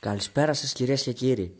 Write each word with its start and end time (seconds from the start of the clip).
Καλησπέρα 0.00 0.54
σας 0.54 0.72
κυρίες 0.72 1.02
και 1.02 1.12
κύριοι. 1.12 1.54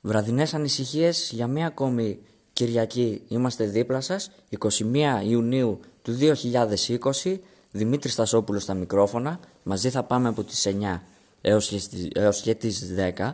Βραδινές 0.00 0.54
ανησυχίες 0.54 1.30
για 1.32 1.46
μία 1.46 1.66
ακόμη 1.66 2.18
Κυριακή 2.52 3.22
είμαστε 3.28 3.64
δίπλα 3.64 4.00
σας, 4.00 4.30
21 4.48 5.22
Ιουνίου 5.24 5.80
του 6.02 6.12
2020, 6.12 7.38
Δημήτρης 7.70 8.12
Στασόπουλος 8.12 8.62
στα 8.62 8.74
μικρόφωνα, 8.74 9.40
μαζί 9.62 9.90
θα 9.90 10.02
πάμε 10.02 10.28
από 10.28 10.44
τις 10.44 10.66
9 10.66 11.02
έως 12.12 12.40
και 12.42 12.54
τις 12.54 12.94
10 12.94 13.32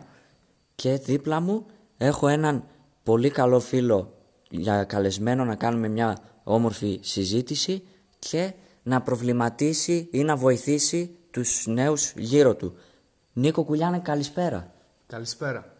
και 0.75 0.97
δίπλα 0.97 1.39
μου 1.39 1.65
έχω 1.97 2.27
έναν 2.27 2.63
πολύ 3.03 3.29
καλό 3.29 3.59
φίλο 3.59 4.13
για 4.49 4.83
καλεσμένο 4.83 5.45
να 5.45 5.55
κάνουμε 5.55 5.87
μια 5.87 6.17
όμορφη 6.43 6.99
συζήτηση 7.03 7.83
και 8.19 8.53
να 8.83 9.01
προβληματίσει 9.01 10.07
ή 10.11 10.23
να 10.23 10.35
βοηθήσει 10.35 11.15
τους 11.31 11.65
νέους 11.67 12.13
γύρω 12.15 12.55
του. 12.55 12.73
Νίκο 13.33 13.63
Κουλιάνε, 13.63 13.99
καλησπέρα. 13.99 14.73
Καλησπέρα. 15.07 15.73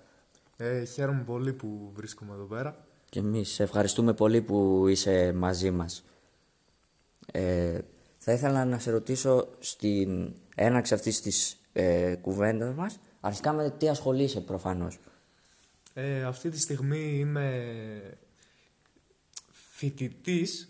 Ε, 0.57 0.83
χαίρομαι 0.83 1.23
πολύ 1.23 1.53
που 1.53 1.91
βρίσκομαι 1.93 2.33
εδώ 2.33 2.43
πέρα. 2.43 2.85
Και 3.09 3.19
εμείς 3.19 3.59
ευχαριστούμε 3.59 4.13
πολύ 4.13 4.41
που 4.41 4.87
είσαι 4.87 5.33
μαζί 5.33 5.71
μας. 5.71 6.03
Ε, 7.31 7.79
θα 8.17 8.31
ήθελα 8.31 8.65
να 8.65 8.79
σε 8.79 8.91
ρωτήσω 8.91 9.47
στην 9.59 10.33
έναξη 10.55 10.93
αυτής 10.93 11.21
της 11.21 11.57
ε, 11.73 12.15
κουβέντας 12.15 12.75
μας, 12.75 12.99
αρχικά 13.19 13.53
με 13.53 13.69
τι 13.77 13.89
ασχολείσαι 13.89 14.41
προφανώς; 14.41 14.99
Ε, 15.93 16.23
αυτή 16.23 16.49
τη 16.49 16.59
στιγμή 16.59 17.17
είμαι 17.19 18.17
φοιτητής, 19.51 20.69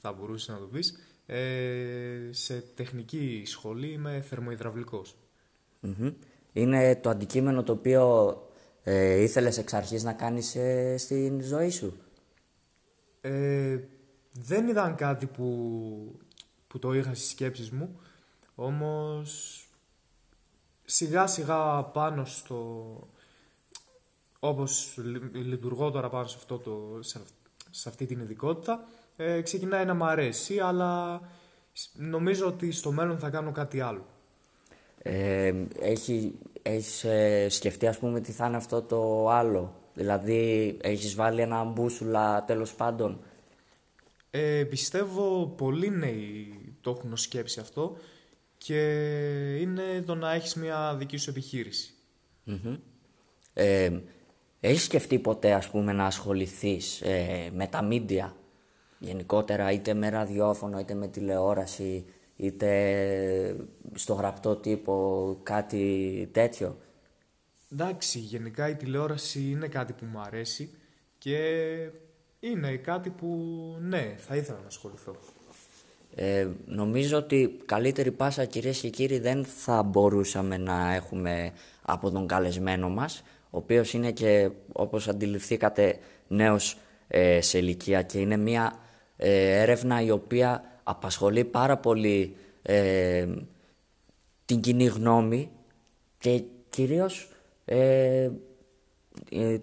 θα 0.00 0.12
μπορούσες 0.12 0.48
να 0.48 0.58
το 0.58 0.66
πεις, 0.66 0.98
ε, 1.26 2.28
σε 2.30 2.60
τεχνική 2.60 3.42
σχολή 3.46 3.92
είμαι 3.92 4.20
θερμοϊδραυλικός. 4.20 5.16
Είναι 6.52 6.96
το 6.96 7.10
αντικείμενο 7.10 7.62
το 7.62 7.72
οποίο 7.72 8.36
ε, 8.82 9.22
ήθελες 9.22 9.58
εξ 9.58 9.72
αρχής 9.72 10.02
να 10.02 10.12
κάνεις 10.12 10.54
ε, 10.54 10.96
στην 10.96 11.42
ζωή 11.42 11.70
σου; 11.70 11.96
Ε, 13.20 13.78
δεν 14.32 14.68
ήταν 14.68 14.94
κάτι 14.94 15.26
που, 15.26 16.20
που 16.66 16.78
το 16.78 16.92
είχα 16.92 17.14
στις 17.14 17.30
σκέψεις 17.30 17.70
μου, 17.70 18.00
όμως 18.54 19.60
σιγά 20.84 21.26
σιγά 21.26 21.82
πάνω 21.82 22.24
στο... 22.24 22.84
όπως 24.40 24.98
λειτουργώ 25.32 25.90
τώρα 25.90 26.08
πάνω 26.08 26.26
σε, 26.26 26.36
αυτό 26.38 26.58
το, 26.58 26.98
σε, 27.70 27.88
αυτή 27.88 28.06
την 28.06 28.20
ειδικότητα, 28.20 28.84
ε, 29.16 29.40
ξεκινάει 29.40 29.84
να 29.84 29.94
μ' 29.94 30.04
αρέσει, 30.04 30.58
αλλά 30.58 31.20
νομίζω 31.92 32.46
ότι 32.46 32.70
στο 32.70 32.92
μέλλον 32.92 33.18
θα 33.18 33.30
κάνω 33.30 33.52
κάτι 33.52 33.80
άλλο. 33.80 34.06
Ε, 35.08 35.54
έχει, 35.80 36.34
έχεις 36.62 37.04
ε, 37.04 37.46
σκεφτεί 37.48 37.86
ας 37.86 37.98
πούμε 37.98 38.20
τι 38.20 38.32
θα 38.32 38.46
είναι 38.46 38.56
αυτό 38.56 38.82
το 38.82 39.28
άλλο; 39.28 39.74
Δηλαδή 39.94 40.76
έχεις 40.82 41.14
βάλει 41.14 41.40
ένα 41.40 41.64
μπούσουλα 41.64 42.44
τέλος 42.44 42.74
πάντων; 42.74 43.20
Ε, 44.30 44.64
πιστεύω 44.64 45.46
πολλοί 45.56 45.90
νέοι 45.90 46.54
το 46.80 46.90
έχουν 46.90 47.16
σκέψει 47.16 47.60
αυτό 47.60 47.96
και 48.58 48.80
είναι 49.60 50.02
το 50.06 50.14
να 50.14 50.32
έχεις 50.32 50.54
μια 50.54 50.94
δική 50.98 51.16
σου 51.16 51.30
επιχείρηση. 51.30 51.94
Ε, 53.52 53.90
έχεις 54.60 54.82
σκεφτεί 54.82 55.18
ποτέ 55.18 55.52
ας 55.52 55.68
πούμε 55.70 55.92
να 55.92 56.06
ασχοληθείς 56.06 57.00
ε, 57.00 57.50
με 57.52 57.66
τα 57.66 57.82
μίντια 57.82 58.36
γενικότερα 58.98 59.72
είτε 59.72 59.94
με 59.94 60.08
ραδιόφωνο 60.08 60.78
είτε 60.78 60.94
με 60.94 61.08
τηλεόραση; 61.08 62.04
Είτε 62.36 63.56
στο 63.94 64.14
γραπτό 64.14 64.56
τύπο 64.56 65.36
κάτι 65.42 66.28
τέτοιο. 66.32 66.76
Εντάξει, 67.72 68.18
γενικά 68.18 68.68
η 68.68 68.74
τηλεόραση 68.74 69.50
είναι 69.50 69.68
κάτι 69.68 69.92
που 69.92 70.04
μου 70.12 70.20
αρέσει 70.20 70.70
και 71.18 71.38
είναι 72.40 72.76
κάτι 72.76 73.10
που 73.10 73.26
ναι, 73.80 74.14
θα 74.18 74.36
ήθελα 74.36 74.58
να 74.60 74.66
ασχοληθώ. 74.66 75.16
Ε, 76.14 76.48
νομίζω 76.66 77.16
ότι 77.16 77.58
καλύτερη 77.66 78.10
πάσα 78.10 78.44
κυρίες 78.44 78.80
και 78.80 78.88
κύριοι 78.88 79.18
δεν 79.18 79.44
θα 79.44 79.82
μπορούσαμε 79.82 80.56
να 80.56 80.94
έχουμε 80.94 81.52
από 81.82 82.10
τον 82.10 82.26
καλεσμένο 82.26 82.88
μας 82.88 83.22
ο 83.50 83.58
οποίος 83.58 83.92
είναι 83.92 84.12
και 84.12 84.50
όπως 84.72 85.08
αντιληφθήκατε 85.08 85.98
νέος 86.28 86.78
ε, 87.08 87.40
σε 87.40 87.58
ηλικία 87.58 88.02
και 88.02 88.18
είναι 88.18 88.36
μια 88.36 88.78
ε, 89.16 89.60
έρευνα 89.60 90.02
η 90.02 90.10
οποία 90.10 90.64
απασχολεί 90.88 91.44
πάρα 91.44 91.76
πολύ 91.76 92.36
ε, 92.62 93.26
την 94.44 94.60
κοινή 94.60 94.84
γνώμη 94.84 95.50
και 96.18 96.42
κυρίως 96.68 97.28
ε, 97.64 98.30
ε, 99.30 99.58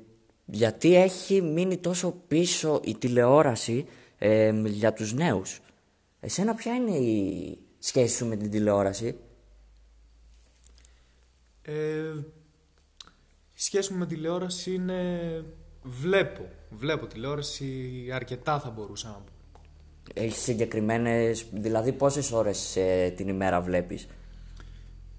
γιατί 0.45 0.95
έχει 0.95 1.41
μείνει 1.41 1.77
τόσο 1.77 2.11
πίσω 2.27 2.79
η 2.83 2.95
τηλεόραση 2.95 3.85
για 4.65 4.93
τους 4.93 5.13
νέους. 5.13 5.61
Εσένα 6.19 6.55
ποια 6.55 6.73
είναι 6.73 6.95
η 6.97 7.57
σχέση 7.79 8.15
σου 8.15 8.25
με 8.25 8.35
την 8.35 8.51
τηλεόραση; 8.51 9.15
η 13.53 13.59
σχέση 13.59 13.93
μου 13.93 13.99
με 13.99 14.05
τηλεόραση 14.05 14.73
είναι... 14.73 15.45
Βλέπω. 15.83 16.49
Βλέπω 16.69 17.07
τηλεόραση 17.07 18.09
αρκετά 18.13 18.59
θα 18.59 18.69
μπορούσα 18.69 19.07
να 19.07 19.13
πω. 19.13 19.42
Έχεις 20.13 20.41
συγκεκριμένες. 20.41 21.45
Δηλαδή, 21.51 21.91
πόσες 21.91 22.31
ώρες 22.31 22.75
ε, 22.75 23.13
την 23.15 23.27
ημέρα 23.27 23.61
βλέπεις; 23.61 24.07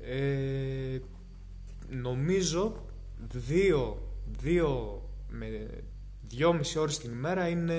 Ε, 0.01 0.99
νομίζω 1.89 2.77
δύο, 3.19 4.03
δύο 4.41 5.03
με 5.29 5.69
δυόμιση 6.23 6.79
ώρες 6.79 6.99
την 6.99 7.11
ημέρα 7.11 7.49
είναι 7.49 7.77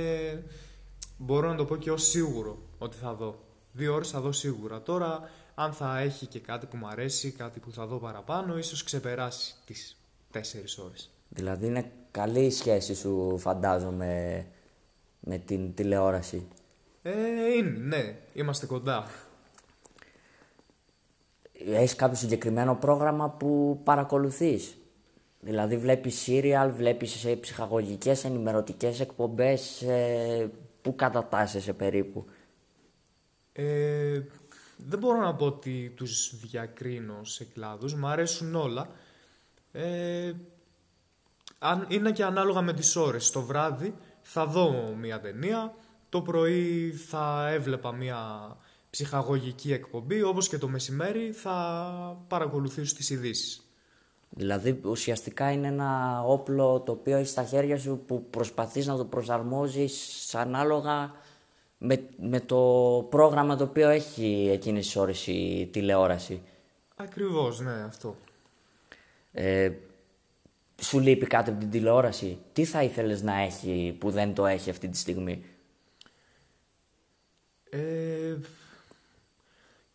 μπορώ 1.18 1.50
να 1.50 1.56
το 1.56 1.66
πω 1.66 1.76
και 1.76 1.92
ως 1.92 2.08
σίγουρο 2.08 2.58
ότι 2.78 2.98
θα 2.98 3.14
δω. 3.14 3.40
Δύο 3.74 3.94
ώρες 3.94 4.10
θα 4.10 4.20
δω 4.22 4.32
σίγουρα. 4.32 4.82
Τώρα 4.82 5.30
αν 5.56 5.74
θα 5.74 6.00
έχει 6.00 6.26
και 6.26 6.40
κάτι 6.40 6.66
που 6.66 6.78
μου 6.78 6.88
αρέσει, 6.88 7.32
κάτι 7.32 7.60
που 7.60 7.72
θα 7.72 7.86
δω 7.86 7.98
παραπάνω, 7.98 8.58
ίσως 8.58 8.84
ξεπεράσει 8.84 9.56
τις 9.66 9.98
τέσσερις 10.32 10.78
ώρες. 10.78 11.10
Δηλαδή 11.30 11.66
είναι 11.66 11.92
καλή 12.12 12.46
η 12.46 12.52
σχέση 12.52 12.96
σου 12.96 13.38
φαντάζομαι 13.38 14.46
με 15.20 15.38
την 15.38 15.74
τηλεόραση; 15.74 16.48
Ε, 17.08 17.54
είναι, 17.56 17.78
ναι. 17.80 18.18
Είμαστε 18.34 18.66
κοντά. 18.66 19.08
Έχεις 21.68 21.96
κάποιο 21.96 22.16
συγκεκριμένο 22.16 22.76
πρόγραμμα 22.76 23.30
που 23.30 23.82
παρακολουθείς; 23.84 24.78
Δηλαδή 25.40 25.78
βλέπεις 25.78 26.16
σύριαλ, 26.16 26.72
βλέπεις 26.72 27.26
ψυχαγωγικές, 27.42 28.24
ενημερωτικές 28.24 29.00
εκπομπές. 29.00 29.82
Ε, 29.82 30.52
πού 30.82 30.96
κατατάσσεσαι 30.96 31.74
περίπου; 31.74 32.26
Ε, 33.54 34.22
δεν 34.78 35.00
μπορώ 35.00 35.20
να 35.20 35.36
πω 35.36 35.46
ότι 35.46 35.94
τους 35.96 36.40
διακρίνω 36.40 37.24
σε 37.24 37.46
κλάδους. 37.46 37.94
Μ' 37.96 38.06
αρέσουν 38.06 38.56
όλα. 38.56 38.88
Ε, 39.72 40.34
αν, 41.60 41.86
είναι 41.90 42.12
και 42.12 42.24
ανάλογα 42.24 42.62
με 42.62 42.74
τις 42.74 42.96
ώρες. 42.96 43.32
Το 43.32 43.42
βράδυ 43.42 43.96
θα 44.22 44.46
δω 44.46 44.96
μια 45.00 45.20
ταινία 45.20 45.74
το 46.16 46.22
πρωί 46.22 46.92
θα 46.92 47.50
έβλεπα 47.52 47.92
μια 47.92 48.18
ψυχαγωγική 48.90 49.74
εκπομπή, 49.74 50.22
όπως 50.22 50.48
και 50.48 50.58
το 50.58 50.68
μεσημέρι 50.68 51.32
θα 51.32 52.26
παρακολουθήσω 52.28 52.96
τις 52.96 53.10
ειδήσεις. 53.10 53.70
Δηλαδή 54.30 54.80
ουσιαστικά 54.84 55.52
είναι 55.52 55.68
ένα 55.68 56.22
όπλο 56.26 56.80
το 56.80 56.92
οποίο 56.92 57.18
έχει 57.18 57.28
στα 57.28 57.44
χέρια 57.44 57.78
σου 57.78 58.04
που 58.08 58.26
προσπαθείς 58.30 58.88
να 58.88 58.98
το 58.98 59.06
προσαρμόζεις 59.06 60.36
ανάλογα 60.36 61.12
με, 61.78 62.04
με 62.18 62.40
το 62.40 62.62
πρόγραμμα 63.10 63.56
το 63.56 63.64
οποίο 63.64 63.90
έχει 63.90 64.50
εκείνες 64.52 64.86
τις 64.86 64.96
ώρες 64.96 65.28
η 65.28 65.70
τηλεόραση. 65.72 66.42
Ακριβώς, 66.96 67.60
ναι, 67.60 67.84
αυτό. 67.88 68.16
Ε, 69.32 69.72
σου 70.82 71.00
λείπει 71.00 71.26
κάτι 71.26 71.50
από 71.50 71.60
την 71.60 71.70
τηλεόραση; 71.70 72.38
Τι 72.54 72.66
θα 72.66 72.84
ήθελες 72.84 73.22
να 73.22 73.42
έχει 73.42 73.96
που 74.00 74.12
δεν 74.12 74.34
το 74.34 74.46
έχει 74.46 74.70
αυτή 74.70 74.88
τη 74.88 74.98
στιγμή; 74.98 75.44
Ε, 77.76 78.38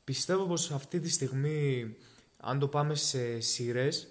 πιστεύω 0.05 0.45
πως 0.45 0.71
αυτή 0.71 1.01
τη 1.01 1.11
στιγμή, 1.11 1.95
αν 2.37 2.59
το 2.59 2.69
πάμε 2.69 2.95
σε 2.95 3.41
σειρές, 3.41 4.09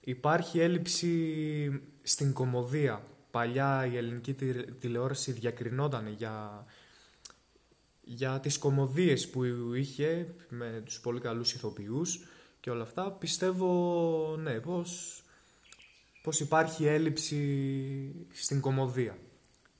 υπάρχει 0.00 0.60
έλλειψη 0.60 1.82
στην 2.02 2.32
κομμωδία. 2.32 3.06
Παλιά 3.30 3.86
η 3.86 3.96
ελληνική 3.96 4.34
τηλεόραση 4.80 5.32
διακρινόταν 5.32 6.08
για, 6.08 6.66
για 8.02 8.40
τις 8.40 8.58
κομμωδίες 8.58 9.28
που 9.28 9.44
είχε 9.74 10.34
με 10.48 10.82
τους 10.84 11.00
πολύ 11.00 11.20
καλούς 11.20 11.54
ηθοποιούς 11.54 12.20
και 12.60 12.70
όλα 12.70 12.82
αυτά. 12.82 13.10
Πιστεύω, 13.10 14.36
ναι, 14.38 14.60
πως, 14.60 15.22
πως 16.22 16.40
υπάρχει 16.40 16.86
έλλειψη 16.86 18.26
στην 18.32 18.60
κομμωδία. 18.60 19.18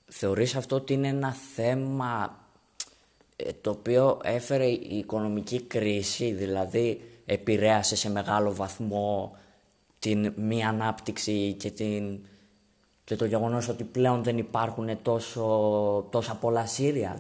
Θεωρείς 0.05 0.55
αυτό 0.55 0.77
ότι 0.77 0.93
είναι 0.93 1.09
ένα 1.09 1.33
θέμα 1.33 2.39
ε, 2.41 2.44
το 3.61 3.71
οποίο 3.71 4.21
έφερε 4.23 4.67
η 4.67 4.99
οικονομική 4.99 5.63
κρίση, 5.63 6.33
δηλαδή 6.33 7.01
επηρέασε 7.25 7.97
σε 7.97 8.11
μεγάλο 8.11 8.55
βαθμό 8.55 9.37
την 9.99 10.33
μη 10.37 10.65
ανάπτυξη 10.65 11.53
και, 11.59 11.71
την, 11.71 12.27
και 13.05 13.17
το 13.17 13.25
γεγονός 13.25 13.69
ότι 13.69 13.85
πλέον 13.85 14.23
δεν 14.23 14.39
υπάρχουν 14.39 15.03
τόσο, 15.03 16.09
τόσα 16.11 16.37
πολλά 16.37 16.67
σύριαλ. 16.67 17.19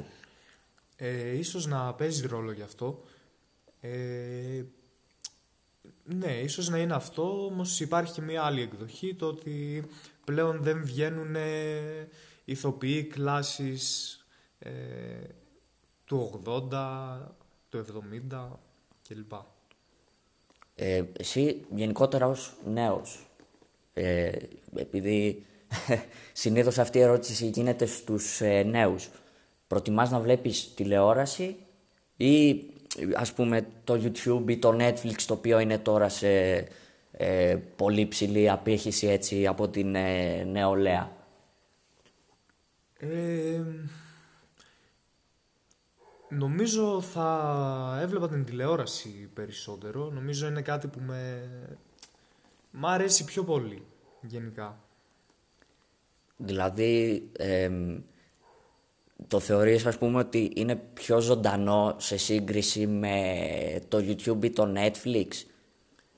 Ε, 0.96 1.36
ίσως 1.36 1.66
να 1.66 1.94
παίζει 1.94 2.26
ρόλο 2.26 2.52
γι' 2.52 2.62
αυτό. 2.62 3.02
Ε, 3.80 4.62
ναι, 6.04 6.32
ίσως 6.32 6.68
να 6.68 6.78
είναι 6.78 6.94
αυτό, 6.94 7.44
όμως 7.46 7.80
υπάρχει 7.80 8.20
μια 8.20 8.42
άλλη 8.42 8.60
εκδοχή, 8.60 9.14
το 9.14 9.26
ότι 9.26 9.84
πλέον 10.24 10.62
δεν 10.62 10.84
βγαίνουν 10.84 11.36
ηθοποιοί 12.44 13.04
κλάσεις 13.04 14.18
ε, 14.58 14.70
του 16.04 16.42
80, 16.44 17.18
του 17.68 17.84
70 18.30 18.48
κλπ. 19.08 19.32
Ε, 20.74 21.02
εσύ 21.18 21.64
γενικότερα 21.74 22.26
ως 22.26 22.54
νέος, 22.64 23.26
ε, 23.94 24.30
επειδή 24.76 25.46
συνήθως 26.32 26.78
αυτή 26.78 26.98
η 26.98 27.00
ερώτηση 27.00 27.46
γίνεται 27.46 27.86
στους 27.86 28.40
ε, 28.40 28.62
νέους, 28.62 29.10
προτιμάς 29.66 30.10
να 30.10 30.20
βλέπεις 30.20 30.74
τηλεόραση 30.74 31.56
ή 32.16 32.62
ας 33.14 33.32
πούμε 33.32 33.66
το 33.84 33.94
YouTube 33.94 34.50
ή 34.50 34.58
το 34.58 34.76
Netflix 34.78 35.22
το 35.26 35.34
οποίο 35.34 35.58
είναι 35.58 35.78
τώρα 35.78 36.08
σε 36.08 36.54
ε, 37.12 37.56
πολύ 37.76 38.06
ψηλή 38.08 38.50
απήχηση 38.50 39.06
έτσι 39.06 39.46
από 39.46 39.68
την 39.68 39.94
ε, 39.94 40.44
νεολαία; 40.44 41.12
Ε, 42.98 43.62
νομίζω 46.38 47.00
θα 47.00 47.98
έβλεπα 48.02 48.28
την 48.28 48.44
τηλεόραση 48.44 49.30
περισσότερο. 49.34 50.10
Νομίζω 50.10 50.46
είναι 50.46 50.62
κάτι 50.62 50.86
που 50.86 51.00
με... 51.00 51.48
Μ' 52.70 52.86
αρέσει 52.86 53.24
πιο 53.24 53.44
πολύ 53.44 53.82
γενικά. 54.20 54.78
Δηλαδή, 56.36 57.22
το 59.26 59.40
θεωρείς 59.40 59.86
ας 59.86 59.98
πούμε 59.98 60.18
ότι 60.18 60.52
είναι 60.54 60.76
πιο 60.94 61.20
ζωντανό 61.20 61.94
σε 61.98 62.16
σύγκριση 62.16 62.86
με 62.86 63.16
το 63.88 63.98
YouTube 63.98 64.44
ή 64.44 64.50
το 64.50 64.72
Netflix; 64.76 65.28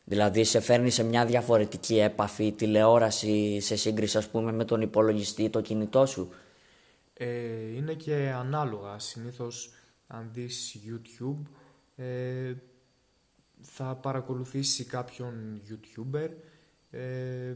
Δηλαδή 0.05 0.45
σε 0.45 0.61
φέρνει 0.61 0.91
σε 0.91 1.03
μια 1.05 1.27
διαφορετική 1.27 1.99
έπαφη 1.99 2.53
τηλεόραση 2.53 3.61
σε 3.61 3.77
σύγκριση 3.77 4.19
ας 4.19 4.29
πούμε 4.29 4.53
με 4.53 4.65
τον 4.65 4.81
υπολογιστή 4.81 5.51
το 5.51 5.61
κινητό 5.61 6.07
σου; 6.07 6.33
Ε, 7.15 7.27
είναι 7.77 7.95
και 7.95 8.33
ανάλογα. 8.39 8.99
Συνήθως 8.99 9.71
αν 10.07 10.31
δεις 10.33 10.77
YouTube 10.87 11.43
ε, 11.97 12.55
θα 13.61 13.95
παρακολουθήσει 13.95 14.85
κάποιον 14.85 15.61
YouTuber 15.69 16.29
ε, 16.91 17.55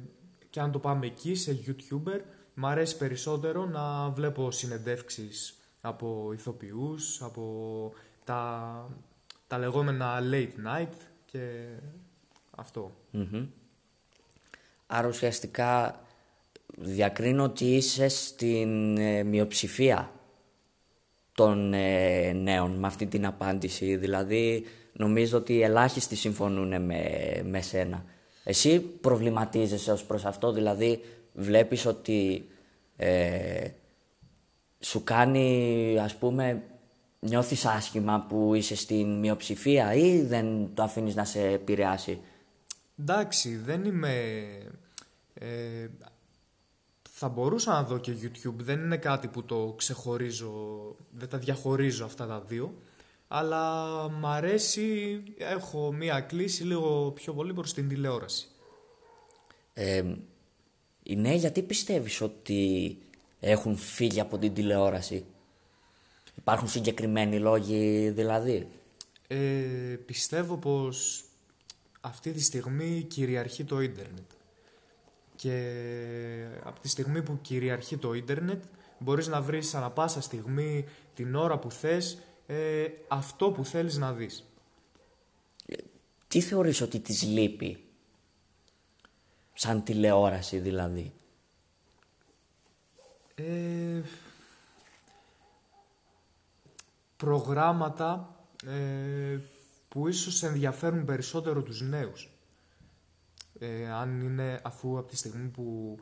και 0.51 0.61
αν 0.61 0.73
το 0.73 0.79
πάμε 0.79 1.07
εκεί 1.07 1.35
σε 1.35 1.59
YouTuber 1.67 2.21
Μ' 2.55 2.67
αρέσει 2.67 2.97
περισσότερο 2.97 3.67
να 3.67 4.11
βλέπω 4.11 4.51
συνεντεύξεις 4.51 5.59
από 5.81 6.31
ηθοποιούς, 6.33 7.23
από 7.23 7.93
τα, 8.25 8.89
τα 9.47 9.59
λεγόμενα 9.59 10.19
late 10.33 10.67
night 10.67 10.95
και 11.25 11.67
αυτό. 12.51 12.97
Άρα 14.87 15.09
ουσιαστικά 15.09 16.01
διακρίνω 16.77 17.45
ότι 17.45 17.65
είσαι 17.65 18.09
στην 18.09 18.97
ε, 18.97 19.23
μειοψηφία 19.23 20.13
των 21.41 21.73
ε, 21.75 22.33
νέων 22.33 22.71
με 22.71 22.87
αυτή 22.87 23.07
την 23.07 23.27
απάντηση. 23.27 23.97
Δηλαδή 23.97 24.65
νομίζω 24.93 25.39
ότι 25.39 25.63
ελάχιστοι 25.63 26.17
συμφωνούν 26.17 26.83
με, 26.83 27.03
με 27.45 27.61
σένα. 27.61 28.05
Εσύ 28.45 28.81
προβληματίζεσαι 28.81 29.93
ως 29.93 30.05
προς 30.05 30.25
αυτό, 30.25 30.53
δηλαδή 30.53 31.01
βλέπεις 31.33 31.87
ότι 31.87 32.49
ε, 32.97 33.69
σου 34.81 35.05
κάνει 35.05 35.97
ας 36.01 36.15
πούμε 36.15 36.63
νιώθεις 37.21 37.65
άσχημα 37.65 38.27
που 38.29 38.55
είσαι 38.55 38.77
στην 38.77 39.19
μειοψηφία 39.19 39.95
ή 39.95 40.23
δεν 40.23 40.71
το 40.75 40.83
αφήνεις 40.83 41.15
να 41.15 41.25
σε 41.25 41.47
επηρεάσει; 41.47 42.19
Εντάξει, 43.01 43.57
δεν 43.57 43.85
είμαι... 43.85 44.13
Ε, 45.35 45.87
θα 47.23 47.29
μπορούσα 47.29 47.73
να 47.73 47.83
δω 47.83 47.99
και 47.99 48.13
YouTube, 48.23 48.55
δεν 48.57 48.81
είναι 48.81 48.97
κάτι 48.97 49.29
που 49.29 49.45
το 49.45 49.75
ξεχωρίζω, 49.77 50.53
δεν 51.11 51.29
τα 51.29 51.39
διαχωρίζω 51.39 52.05
αυτά 52.05 52.27
τα 52.27 52.41
δύο. 52.41 52.75
Αλλά 53.29 54.09
μ' 54.09 54.27
αρέσει, 54.27 55.23
έχω 55.39 55.93
μία 55.93 56.21
κλίση 56.21 56.65
λίγο 56.65 57.11
πιο 57.11 57.33
πολύ 57.33 57.53
προς 57.53 57.75
την 57.75 57.89
τηλεόραση. 57.89 58.49
Ε, 59.73 60.15
οι 61.03 61.17
νέοι 61.17 61.37
γιατί 61.37 61.63
πιστεύεις 61.63 62.21
ότι 62.21 62.97
έχουν 63.41 63.77
φύγει 63.77 64.21
από 64.21 64.39
την 64.39 64.55
τηλεόραση; 64.55 65.25
Υπάρχουν 66.37 66.69
συγκεκριμένοι 66.69 67.39
λόγοι 67.39 68.11
δηλαδή; 68.11 68.69
Ε, 69.27 69.37
πιστεύω 70.07 70.57
πως 70.57 71.25
αυτή 72.01 72.33
τη 72.33 72.43
στιγμή 72.43 73.03
κυριαρχεί 73.09 73.65
το 73.65 73.81
ίντερνετ. 73.81 74.31
Και 75.41 76.47
από 76.63 76.81
τη 76.81 76.89
στιγμή 76.89 77.23
που 77.23 77.39
κυριαρχεί 77.41 77.97
το 77.97 78.13
ίντερνετ 78.13 78.63
μπορείς 78.99 79.27
να 79.27 79.43
βρεις 79.43 79.75
ανα 79.75 79.91
πάσα 79.91 80.21
στιγμή 80.21 80.89
την 81.15 81.35
ώρα 81.35 81.59
που 81.59 81.71
θες 81.71 82.19
ε, 82.47 82.87
αυτό 83.09 83.51
που 83.51 83.65
θέλεις 83.65 83.97
να 83.97 84.13
δεις. 84.13 84.45
Τι 86.29 86.41
θεωρείς 86.41 86.81
ότι 86.81 87.01
της 87.01 87.23
λείπει 87.23 87.85
σαν 89.53 89.83
τηλεόραση 89.83 90.59
δηλαδή; 90.59 91.13
Ε, 93.35 94.01
προγράμματα 97.17 98.37
ε, 98.67 99.39
που 99.89 100.09
ίσως 100.09 100.43
ενδιαφέρουν 100.43 101.05
περισσότερο 101.05 101.63
τους 101.63 101.81
νέους. 101.81 102.31
Ε, 103.63 103.91
αν 103.91 104.21
είναι 104.21 104.61
αφού 104.63 104.99
από 104.99 105.09
τη 105.09 105.17
στιγμή 105.17 105.49
που 105.49 105.99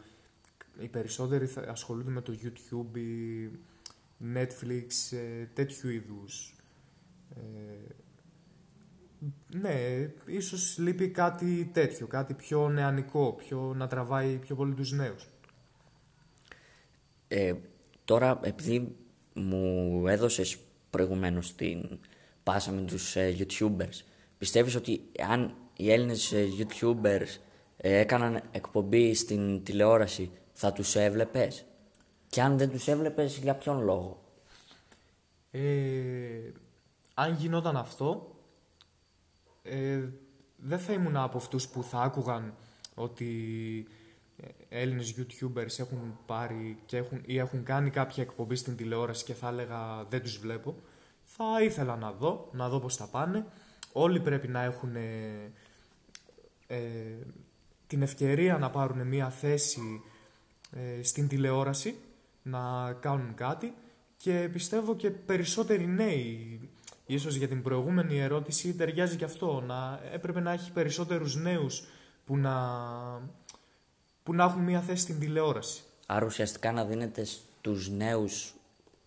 οι 0.79 0.89
περισσότεροι 0.89 1.49
ασχολούνται 1.69 2.11
με 2.11 2.21
το 2.21 2.33
YouTube 2.43 2.97
ή 2.99 3.51
Netflix, 4.35 5.17
ε, 5.17 5.45
τέτοιου 5.55 5.91
είδους 5.91 6.55
ε, 7.37 7.95
ναι, 9.51 10.09
ίσως 10.27 10.79
λείπει 10.79 11.09
κάτι 11.09 11.71
τέτοιο, 11.73 12.07
κάτι 12.07 12.35
πιο 12.35 12.69
νεανικό, 12.69 13.33
πιο, 13.33 13.75
να 13.77 13.87
τραβάει 13.87 14.37
πιο 14.37 14.57
πολύ 14.57 14.75
τους 14.75 14.93
νέους. 14.93 15.29
Ε, 17.29 17.55
τώρα, 18.05 18.41
επειδή 18.43 18.97
μου 19.35 20.05
έδωσες 20.09 20.59
προηγουμένως 20.91 21.55
την 21.55 21.99
πάσα 22.43 22.73
με 22.73 22.81
τους 22.81 23.17
ε, 23.17 23.37
YouTubers, 23.39 24.03
πιστεύεις 24.39 24.75
ότι 24.75 25.01
αν 25.29 25.55
οι 25.77 25.93
Έλληνες 25.93 26.33
ε, 26.33 26.47
YouTubers 26.59 27.41
ε, 27.81 27.99
έκαναν 27.99 28.43
εκπομπή 28.51 29.15
στην 29.15 29.65
τηλεόραση, 29.65 30.31
θα 30.53 30.73
τους 30.73 30.97
έβλεπες; 30.97 31.65
Και 32.29 32.43
αν 32.43 32.59
δεν 32.59 32.71
τους 32.71 32.89
έβλεπες, 32.89 33.37
για 33.37 33.55
ποιον 33.55 33.83
λόγο; 33.83 34.23
αν 37.15 37.35
γινόταν 37.35 37.77
αυτό, 37.77 38.37
ε, 39.63 40.01
δεν 40.57 40.79
θα 40.79 40.93
ήμουν 40.93 41.17
από 41.17 41.37
αυτούς 41.37 41.69
που 41.69 41.83
θα 41.83 42.01
άκουγαν 42.01 42.55
ότι 42.95 43.87
Έλληνες 44.69 45.15
YouTubers 45.19 45.79
έχουν 45.79 46.19
πάρει 46.27 46.79
και 46.87 46.97
έχουν, 46.97 47.23
ή 47.27 47.39
έχουν 47.39 47.63
κάνει 47.63 47.91
κάποια 47.91 48.23
εκπομπή 48.23 48.57
στην 48.57 48.77
τηλεόραση 48.77 49.25
και 49.25 49.35
θα 49.35 49.49
έλεγα 49.49 50.05
δεν 50.05 50.23
τους 50.23 50.39
βλέπω. 50.39 50.77
Θα 51.25 51.63
ήθελα 51.63 51.97
να 51.97 52.13
δω, 52.13 52.49
να 52.53 52.69
δω 52.69 52.79
πώς 52.79 52.97
θα 52.97 53.07
πάνε. 53.07 53.47
Όλοι 53.93 54.21
πρέπει 54.21 54.49
να 54.49 54.63
έχουν 54.63 54.97
ε, 54.97 55.53
ε, 56.67 56.79
την 57.89 58.03
ευκαιρία 58.03 58.59
να 58.59 58.71
πάρουν 58.71 59.07
μια 59.07 59.31
θέση 59.31 60.03
ε, 60.71 61.03
στην 61.03 61.29
τηλεόραση, 61.29 61.95
να 62.43 62.93
κάνουν 63.01 63.35
κάτι 63.35 63.75
και 64.17 64.49
πιστεύω 64.53 64.95
και 64.97 65.11
περισσότεροι 65.11 65.87
νέοι 65.87 66.61
ίσως 67.07 67.35
για 67.35 67.49
την 67.49 67.63
προηγούμενη 67.63 68.19
ερώτηση 68.19 68.75
ταιριάζει 68.75 69.17
και 69.17 69.25
αυτό. 69.25 69.63
Να, 69.67 70.01
έπρεπε 70.13 70.41
να 70.41 70.53
έχει 70.53 70.73
περισσότερους 70.73 71.37
νέους 71.37 71.85
που 72.25 72.37
να, 72.37 72.57
που 74.23 74.35
να 74.35 74.45
έχουν 74.45 74.63
μία 74.63 74.81
θέση 74.81 75.03
στην 75.03 75.19
τηλεόραση. 75.19 75.83
Άρα 76.07 76.27
ουσιαστικά 76.27 76.73
να 76.73 76.85
δίνεται 76.85 77.25
στους 77.25 77.91
νέους, 77.91 78.55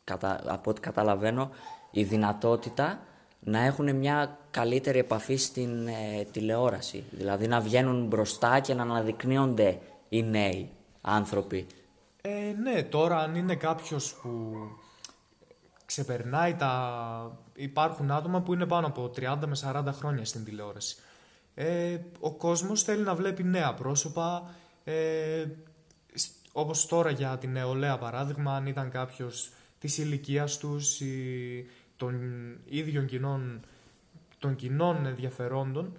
κατα, 0.03 0.41
από 0.45 0.69
ό,τι 0.69 0.81
καταλαβαίνω, 0.81 1.51
η 1.91 2.03
δυνατότητα 2.03 2.99
να 3.43 3.59
έχουν 3.59 3.95
μια 3.95 4.37
καλύτερη 4.51 4.99
επαφή 4.99 5.35
στην 5.35 5.87
ε, 5.87 6.23
τηλεόραση. 6.31 7.03
Δηλαδή 7.11 7.47
να 7.47 7.59
βγαίνουν 7.59 8.07
μπροστά 8.07 8.59
και 8.59 8.73
να 8.73 8.81
αναδεικνύονται 8.81 9.79
οι 10.09 10.23
νέοι 10.23 10.69
άνθρωποι. 11.01 11.67
Ε, 12.21 12.53
ναι, 12.61 12.83
τώρα 12.83 13.19
αν 13.19 13.35
είναι 13.35 13.55
κάποιος 13.55 14.13
που 14.13 14.55
ξεπερνάει 15.85 16.55
τα... 16.55 17.37
Υπάρχουν 17.55 18.11
άτομα 18.11 18.41
που 18.41 18.53
είναι 18.53 18.65
πάνω 18.65 18.87
από 18.87 19.11
30 19.15 19.37
με 19.45 19.57
40 19.63 19.83
χρόνια 19.91 20.25
στην 20.25 20.43
τηλεόραση. 20.43 20.95
Ε, 21.53 21.97
ο 22.19 22.31
κόσμος 22.31 22.83
θέλει 22.83 23.03
να 23.03 23.15
βλέπει 23.15 23.43
νέα 23.43 23.73
πρόσωπα, 23.73 24.55
ε, 24.83 25.45
όπως 26.51 26.85
τώρα 26.85 27.09
για 27.09 27.37
την 27.37 27.51
νεολαία 27.51 27.97
παράδειγμα, 27.97 28.55
αν 28.55 28.65
ήταν 28.65 28.89
κάποιος 28.89 29.51
της 29.79 29.97
ηλικίας 29.97 30.57
τους 30.57 30.99
ή 30.99 31.65
των 32.01 32.15
ίδιων 32.65 33.05
κοινών, 33.05 33.59
των 34.39 34.55
κοινών 34.55 35.05
ενδιαφερόντων, 35.05 35.97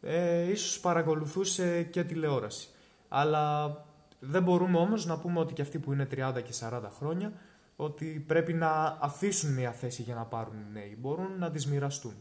ε, 0.00 0.50
ίσως 0.50 0.80
παρακολουθούσε 0.80 1.82
και 1.82 2.04
τηλεόραση. 2.04 2.68
Αλλά 3.08 3.76
δεν 4.20 4.42
μπορούμε 4.42 4.78
όμως 4.78 5.06
να 5.06 5.18
πούμε 5.18 5.40
ότι 5.40 5.52
και 5.52 5.62
αυτοί 5.62 5.78
που 5.78 5.92
είναι 5.92 6.08
30 6.10 6.42
και 6.42 6.52
40 6.60 6.80
χρόνια 6.98 7.32
ότι 7.76 8.24
πρέπει 8.26 8.52
να 8.52 8.98
αφήσουν 9.00 9.52
μια 9.52 9.72
θέση 9.72 10.02
για 10.02 10.14
να 10.14 10.24
πάρουν 10.24 10.54
οι 10.54 10.72
νέοι. 10.72 10.96
Μπορούν 11.00 11.38
να 11.38 11.50
τις 11.50 11.66
μοιραστούν. 11.66 12.14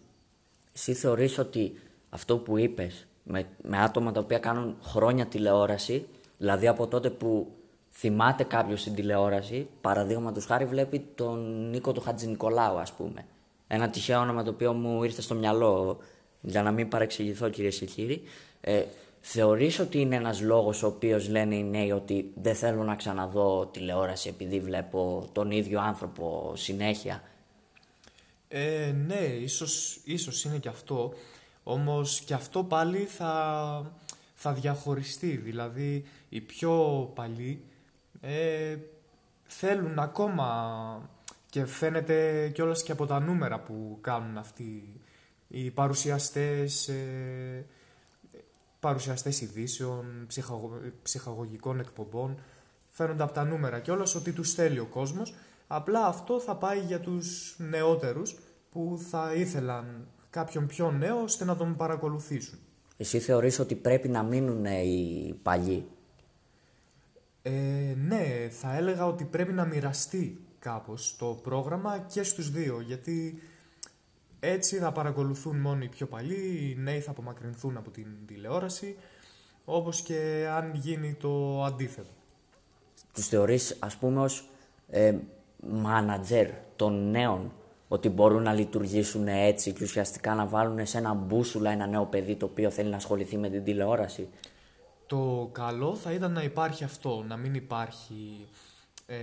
Εσύ 0.73 0.93
θεωρείς 0.93 1.37
ότι 1.37 1.73
αυτό 2.09 2.37
που 2.37 2.57
είπες 2.57 3.07
με, 3.23 3.47
με 3.63 3.77
άτομα 3.77 4.11
τα 4.11 4.19
οποία 4.19 4.39
κάνουν 4.39 4.75
χρόνια 4.81 5.25
τηλεόραση, 5.25 6.07
δηλαδή 6.37 6.67
από 6.67 6.87
τότε 6.87 7.09
που 7.09 7.51
θυμάται 7.99 8.43
κάποιος 8.43 8.83
την 8.83 8.93
τηλεόραση, 8.95 9.67
παραδείγματος 9.81 10.45
χάρη 10.45 10.65
βλέπει 10.65 10.99
τον 11.15 11.69
Νίκο 11.69 11.91
του 11.91 12.01
Χατζη 12.01 12.27
Νικολάου, 12.27 12.77
ας 12.77 12.91
πούμε. 12.91 13.25
Ένα 13.67 13.89
τυχαίο 13.89 14.19
όνομα 14.19 14.43
το 14.43 14.49
οποίο 14.49 14.73
μου 14.73 15.03
ήρθε 15.03 15.21
στο 15.21 15.35
μυαλό, 15.35 15.97
για 16.41 16.63
να 16.63 16.71
μην 16.71 16.87
παρεξηγηθώ 16.87 17.49
κυρίε 17.49 17.69
και 17.69 17.85
κύριοι. 17.85 18.21
Ε, 18.61 18.83
Θεωρείς 19.21 19.79
ότι 19.79 19.99
είναι 19.99 20.15
ένας 20.15 20.41
λόγος 20.41 20.83
ο 20.83 20.87
οποίος 20.87 21.29
λένε 21.29 21.55
οι 21.55 21.63
νέοι 21.63 21.91
ότι 21.91 22.31
δεν 22.41 22.55
θέλω 22.55 22.83
να 22.83 22.95
ξαναδώ 22.95 23.69
τηλεόραση 23.73 24.29
επειδή 24.29 24.59
βλέπω 24.59 25.29
τον 25.31 25.51
ίδιο 25.51 25.81
άνθρωπο 25.81 26.53
συνέχεια; 26.55 27.23
Ε, 28.47 28.93
ναι, 29.07 29.19
ίσως, 29.19 29.99
ίσως 30.03 30.43
είναι 30.43 30.57
και 30.57 30.69
αυτό. 30.69 31.13
Όμως 31.63 32.19
και 32.19 32.33
αυτό 32.33 32.63
πάλι 32.63 32.97
θα, 32.97 33.91
θα 34.35 34.53
διαχωριστεί. 34.53 35.37
Δηλαδή 35.37 36.05
οι 36.29 36.41
πιο 36.41 37.11
παλιοί 37.15 37.63
ε, 38.21 38.77
θέλουν 39.43 39.99
ακόμα 39.99 41.09
και 41.49 41.65
φαίνεται 41.65 42.49
κιόλας 42.53 42.83
και 42.83 42.91
από 42.91 43.05
τα 43.05 43.19
νούμερα 43.19 43.59
που 43.59 43.97
κάνουν 44.01 44.37
αυτοί 44.37 45.01
οι 45.47 45.71
παρουσιαστές 45.71 46.87
ε, 46.87 47.65
παρουσιαστές 48.79 49.41
ειδήσεων, 49.41 50.27
ψυχαγωγικών 51.01 51.79
εκπομπών, 51.79 52.39
φαίνονται 52.89 53.23
από 53.23 53.33
τα 53.33 53.43
νούμερα 53.43 53.79
και 53.79 53.91
όλος 53.91 54.15
ότι 54.15 54.31
τους 54.31 54.53
θέλει 54.53 54.79
ο 54.79 54.85
κόσμος. 54.85 55.33
Απλά 55.67 56.05
αυτό 56.05 56.39
θα 56.39 56.55
πάει 56.55 56.79
για 56.79 56.99
τους 56.99 57.55
νεότερους 57.57 58.35
που 58.71 58.99
θα 59.09 59.33
ήθελαν 59.33 60.07
κάποιον 60.29 60.67
πιο 60.67 60.91
νέο 60.91 61.21
ώστε 61.21 61.45
να 61.45 61.55
τον 61.55 61.75
παρακολουθήσουν. 61.75 62.59
Εσύ 62.97 63.19
θεωρείς 63.19 63.59
ότι 63.59 63.75
πρέπει 63.75 64.07
να 64.07 64.23
μείνουν 64.23 64.65
οι 64.65 65.39
παλιοί; 65.43 65.87
Ε, 67.49 67.95
ναι, 68.07 68.47
θα 68.49 68.75
έλεγα 68.77 69.05
ότι 69.05 69.23
πρέπει 69.23 69.53
να 69.53 69.65
μοιραστεί 69.65 70.39
κάπως 70.59 71.15
το 71.17 71.25
πρόγραμμα 71.25 72.05
και 72.13 72.23
στους 72.23 72.51
δύο 72.51 72.81
γιατί 72.81 73.41
έτσι 74.39 74.77
θα 74.77 74.91
παρακολουθούν 74.91 75.57
μόνο 75.57 75.83
οι 75.83 75.87
πιο 75.87 76.05
παλιοί, 76.05 76.59
οι 76.61 76.81
νέοι 76.81 76.99
θα 76.99 77.11
απομακρυνθούν 77.11 77.77
από 77.77 77.89
την 77.89 78.07
τηλεόραση, 78.25 78.95
όπως 79.65 80.01
και 80.01 80.47
αν 80.51 80.71
γίνει 80.73 81.13
το 81.13 81.63
αντίθετο. 81.63 82.09
Τους 83.13 83.27
θεωρείς 83.27 83.77
ας 83.79 83.95
πούμε 83.95 84.21
ως 84.21 84.49
ε, 84.89 85.15
μάνατζερ 85.67 86.49
των 86.75 87.11
νέων, 87.11 87.51
ότι 87.87 88.09
μπορούν 88.09 88.43
να 88.43 88.53
λειτουργήσουν 88.53 89.27
έτσι 89.27 89.71
και 89.71 89.83
ουσιαστικά 89.83 90.35
να 90.35 90.45
βάλουν 90.45 90.85
σε 90.85 90.97
ένα 90.97 91.13
μπούσουλα 91.13 91.71
ένα 91.71 91.87
νέο 91.87 92.05
παιδί 92.05 92.35
το 92.35 92.45
οποίο 92.45 92.69
θέλει 92.69 92.89
να 92.89 92.95
ασχοληθεί 92.95 93.37
με 93.37 93.49
την 93.49 93.63
τηλεόραση; 93.63 94.27
Το 95.09 95.49
καλό 95.51 95.95
θα 95.95 96.11
ήταν 96.11 96.31
να 96.31 96.43
υπάρχει 96.43 96.83
αυτό, 96.83 97.23
να 97.27 97.37
μην 97.37 97.53
υπάρχει 97.53 98.47
ε, 99.05 99.17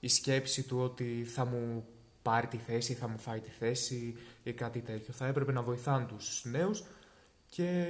η 0.00 0.08
σκέψη 0.08 0.62
του 0.62 0.78
ότι 0.78 1.24
θα 1.34 1.44
μου 1.44 1.84
πάρει 2.22 2.46
τη 2.46 2.56
θέση, 2.56 2.94
θα 2.94 3.08
μου 3.08 3.18
φάει 3.18 3.40
τη 3.40 3.50
θέση 3.50 4.16
ή 4.42 4.52
κάτι 4.52 4.80
τέτοιο. 4.80 5.14
Θα 5.14 5.26
έπρεπε 5.26 5.52
να 5.52 5.62
βοηθάνε 5.62 6.04
τους 6.04 6.44
νέους 6.44 6.84
και 7.48 7.86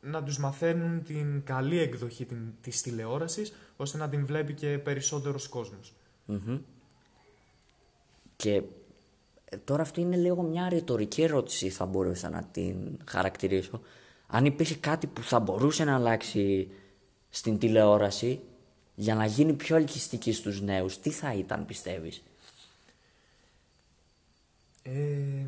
να 0.00 0.22
τους 0.22 0.38
μαθαίνουν 0.38 1.02
την 1.02 1.42
καλή 1.44 1.78
εκδοχή 1.78 2.26
της 2.60 2.82
τηλεόρασης 2.82 3.52
ώστε 3.76 3.98
να 3.98 4.08
την 4.08 4.26
βλέπει 4.26 4.54
και 4.54 4.78
περισσότερος 4.78 5.48
Και 8.36 8.62
ε, 9.44 9.56
τώρα 9.56 9.82
αυτή 9.82 10.00
είναι 10.00 10.16
λίγο 10.16 10.42
μια 10.42 10.68
ρητορική 10.68 11.22
ερώτηση 11.22 11.68
θα 11.68 11.86
μπορούσα 11.86 12.30
να 12.30 12.42
την 12.42 12.98
χαρακτηρίσω. 13.04 13.80
Αν 14.30 14.44
υπήρχε 14.44 14.76
κάτι 14.76 15.06
που 15.06 15.22
θα 15.22 15.40
μπορούσε 15.40 15.84
να 15.84 15.94
αλλάξει 15.94 16.70
στην 17.30 17.58
τηλεόραση 17.58 18.40
για 18.94 19.14
να 19.14 19.26
γίνει 19.26 19.52
πιο 19.52 19.76
ελκυστική 19.76 20.32
στους 20.32 20.60
νέους, 20.60 21.00
τι 21.00 21.10
θα 21.10 21.34
ήταν 21.34 21.66
πιστεύεις; 21.66 22.22
Ε, 24.82 25.46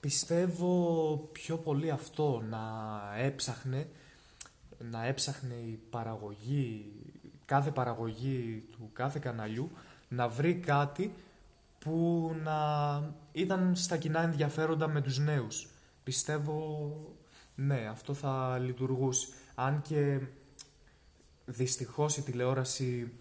πιστεύω 0.00 1.16
πιο 1.32 1.56
πολύ 1.56 1.90
αυτό 1.90 2.42
να 2.50 2.60
έψαχνε 3.16 3.88
να 4.78 5.04
έψαχνε 5.04 5.54
η 5.54 5.80
παραγωγή 5.90 6.92
κάθε 7.44 7.70
παραγωγή 7.70 8.64
του 8.70 8.90
κάθε 8.92 9.18
καναλιού 9.18 9.70
να 10.08 10.28
βρει 10.28 10.54
κάτι 10.54 11.14
που 11.78 12.30
να 12.42 12.58
ήταν 13.32 13.76
στα 13.76 13.96
κοινά 13.96 14.22
ενδιαφέροντα 14.22 14.88
με 14.88 15.00
τους 15.00 15.18
νέους. 15.18 15.68
Πιστεύω, 16.06 16.92
ναι, 17.54 17.88
αυτό 17.90 18.14
θα 18.14 18.58
λειτουργούσε. 18.58 19.28
Αν 19.54 19.82
και 19.82 20.20
δυστυχώς 21.44 22.16
η 22.16 22.22
τηλεόραση 22.22 23.12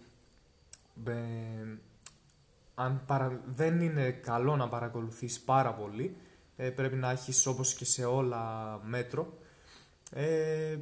αν 2.75 3.06
δεν 3.46 3.82
είναι 3.82 4.12
καλό 4.12 4.56
να 4.56 4.68
παρακολουθείς 4.68 5.39
πάρα 5.39 5.74
πολύ, 5.74 6.15
ε, 6.56 6.70
πρέπει 6.70 6.96
να 6.96 7.12
έχεις 7.12 7.46
όπως 7.46 7.74
και 7.74 7.86
σε 7.86 8.06
όλα 8.06 8.80
μέτρο. 8.84 9.38
Ε, 10.12 10.77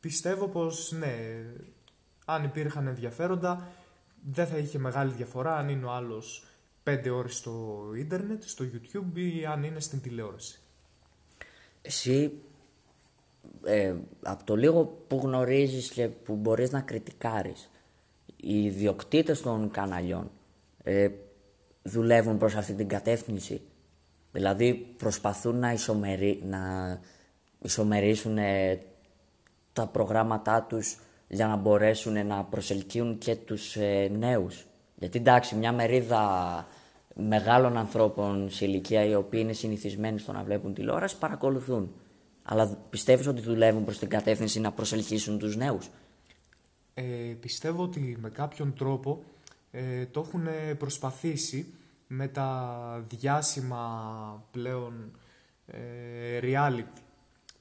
πιστεύω 0.00 0.48
πως 0.48 0.92
ναι, 0.92 1.44
αν 2.24 2.44
υπήρχαν 2.44 2.86
ενδιαφέροντα, 2.86 3.68
δεν 4.30 4.46
θα 4.46 4.56
είχε 4.56 4.78
μεγάλη 4.78 5.12
διαφορά 5.12 5.56
αν 5.56 5.68
είναι 5.68 5.84
ο 5.84 5.90
άλλος 5.90 6.44
5 6.84 7.10
ώρες 7.10 7.36
στο 7.36 7.84
ίντερνετ, 7.96 8.42
στο 8.42 8.64
YouTube 8.64 9.16
ή 9.16 9.46
αν 9.46 9.62
είναι 9.62 9.80
στην 9.80 10.00
τηλεόραση. 10.00 10.56
Εσύ, 11.82 12.32
ε, 13.64 13.94
από 14.22 14.44
το 14.44 14.56
λίγο 14.56 14.84
που 14.84 15.20
γνωρίζεις 15.22 15.90
και 15.90 16.08
που 16.08 16.34
μπορείς 16.34 16.70
να 16.70 16.80
κριτικάρεις, 16.80 17.70
οι 18.36 18.64
ιδιοκτήτες 18.64 19.40
των 19.40 19.70
καναλιών 19.70 20.30
ε, 20.82 21.08
δουλεύουν 21.82 22.38
προς 22.38 22.54
αυτή 22.54 22.72
την 22.74 22.88
κατεύθυνση; 22.88 23.60
Δηλαδή 24.32 24.74
προσπαθούν 24.74 25.58
να, 25.58 25.72
ισομερί, 25.72 26.42
να 26.44 26.60
ισομερίσουν 27.62 28.38
ε, 28.38 28.80
τα 29.72 29.86
προγράμματά 29.86 30.62
τους 30.62 30.98
για 31.28 31.46
να 31.46 31.56
μπορέσουν 31.56 32.26
να 32.26 32.44
προσελκύουν 32.44 33.18
και 33.18 33.36
τους 33.36 33.76
ε, 33.76 34.08
νέους; 34.18 34.66
Γιατί 34.96 35.18
εντάξει, 35.18 35.54
μια 35.54 35.72
μερίδα 35.72 36.66
μεγάλων 37.14 37.76
ανθρώπων 37.76 38.50
σε 38.50 38.64
ηλικία 38.64 39.04
οι 39.04 39.14
οποίοι 39.14 39.40
είναι 39.42 39.52
συνηθισμένοι 39.52 40.18
στο 40.18 40.32
να 40.32 40.42
βλέπουν 40.42 40.74
τηλεόραση 40.74 41.18
παρακολουθούν. 41.18 41.92
Αλλά 42.42 42.78
πιστεύεις 42.90 43.26
ότι 43.26 43.40
δουλεύουν 43.40 43.84
προς 43.84 43.98
την 43.98 44.08
κατεύθυνση 44.08 44.60
να 44.60 44.72
προσελκύσουν 44.72 45.38
τους 45.38 45.56
νέους; 45.56 45.90
Ε, 46.94 47.02
πιστεύω 47.40 47.82
ότι 47.82 48.16
με 48.20 48.30
κάποιον 48.30 48.74
τρόπο 48.74 49.22
ε, 49.70 50.06
το 50.06 50.20
έχουν 50.20 50.46
προσπαθήσει 50.78 51.74
με 52.06 52.28
τα 52.28 53.04
διάσημα 53.08 54.44
πλέον 54.50 55.10
ε, 55.66 56.38
reality 56.42 57.00